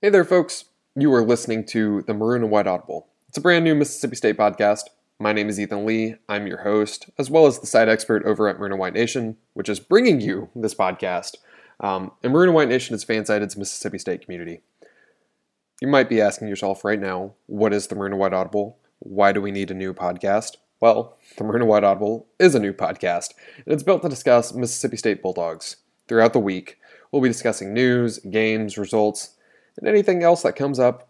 [0.00, 0.66] Hey there, folks.
[0.94, 3.08] You are listening to the Maroon and White Audible.
[3.28, 4.82] It's a brand new Mississippi State podcast.
[5.18, 6.14] My name is Ethan Lee.
[6.28, 9.38] I'm your host, as well as the site expert over at Maroon and White Nation,
[9.54, 11.34] which is bringing you this podcast.
[11.80, 14.60] Um, and Maroon and White Nation is FanSided's Mississippi State community.
[15.80, 18.78] You might be asking yourself right now, what is the Maroon and White Audible?
[19.00, 20.58] Why do we need a new podcast?
[20.78, 23.34] Well, the Maroon and White Audible is a new podcast,
[23.66, 25.74] and it's built to discuss Mississippi State Bulldogs.
[26.06, 26.78] Throughout the week,
[27.10, 29.34] we'll be discussing news, games, results,
[29.78, 31.08] and anything else that comes up,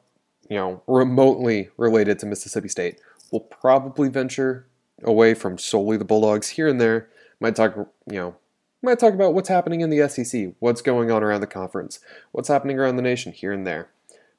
[0.49, 3.01] you know, remotely related to Mississippi State.
[3.33, 4.67] We'll probably venture
[5.03, 7.09] away from solely the Bulldogs here and there.
[7.41, 8.37] Might talk, you know,
[8.83, 12.01] might talk about what's happening in the SEC, what's going on around the conference,
[12.33, 13.91] what's happening around the nation here and there.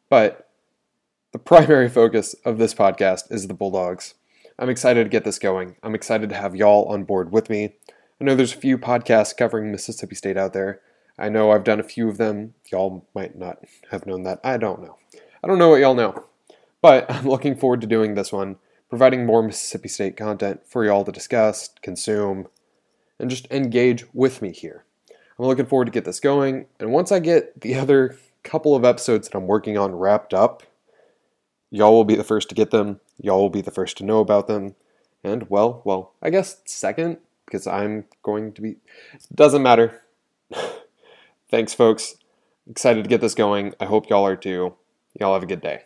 [0.09, 0.50] But
[1.31, 4.16] the primary focus of this podcast is the Bulldogs.
[4.58, 5.77] I'm excited to get this going.
[5.84, 7.75] I'm excited to have y'all on board with me.
[8.20, 10.81] I know there's a few podcasts covering Mississippi State out there.
[11.20, 12.54] I know I've done a few of them.
[12.72, 13.59] Y'all might not
[13.91, 14.40] have known that.
[14.44, 14.98] I don't know.
[15.44, 16.23] I don't know what y'all know.
[16.82, 18.56] But I'm looking forward to doing this one,
[18.89, 22.48] providing more Mississippi State content for y'all to discuss, consume,
[23.20, 24.86] and just engage with me here.
[25.38, 26.67] I'm looking forward to get this going.
[26.80, 30.64] And once I get the other couple of episodes that I'm working on wrapped up,
[31.70, 33.02] y'all will be the first to get them.
[33.22, 34.76] Y'all will be the first to know about them.
[35.22, 38.78] And well, well, I guess second, because I'm going to be.
[39.36, 40.02] Doesn't matter.
[41.50, 42.16] Thanks, folks.
[42.69, 43.73] Excited to get this going.
[43.80, 44.75] I hope y'all are too.
[45.19, 45.83] Y'all have a good day.